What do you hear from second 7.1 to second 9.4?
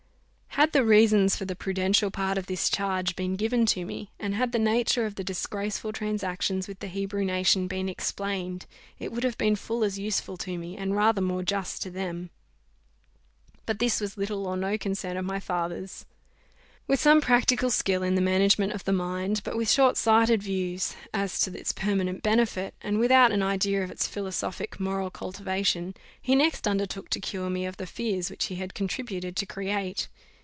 nation been explained, it would have